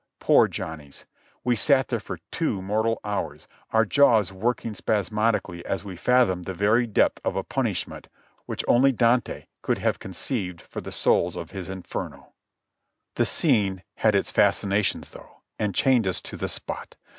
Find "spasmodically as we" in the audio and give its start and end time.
4.73-5.95